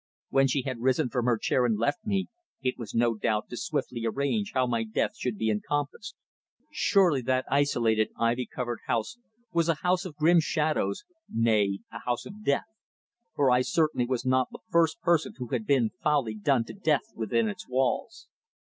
When 0.29 0.47
she 0.47 0.63
had 0.63 0.79
risen 0.81 1.09
from 1.11 1.25
her 1.25 1.37
chair 1.37 1.63
and 1.63 1.77
left 1.77 2.07
me, 2.07 2.25
it 2.63 2.73
was, 2.75 2.95
no 2.95 3.13
doubt, 3.13 3.49
to 3.51 3.55
swiftly 3.57 4.03
arrange 4.03 4.53
how 4.55 4.65
my 4.65 4.83
death 4.83 5.15
should 5.15 5.37
be 5.37 5.51
encompassed. 5.51 6.15
Surely 6.71 7.21
that 7.21 7.45
isolated, 7.51 8.09
ivy 8.19 8.47
covered 8.47 8.79
house 8.87 9.19
was 9.53 9.69
a 9.69 9.75
house 9.83 10.03
of 10.03 10.15
grim 10.15 10.39
shadows 10.39 11.03
nay, 11.31 11.81
a 11.91 11.99
house 11.99 12.25
of 12.25 12.43
death 12.43 12.65
for 13.35 13.51
I 13.51 13.61
certainly 13.61 14.07
was 14.07 14.25
not 14.25 14.47
the 14.51 14.61
first 14.71 14.99
person 15.01 15.33
who 15.37 15.49
had 15.49 15.67
been 15.67 15.91
foully 16.01 16.33
done 16.33 16.65
to 16.65 16.73
death 16.73 17.13
within 17.15 17.47
its 17.47 17.67
walls. 17.69 18.27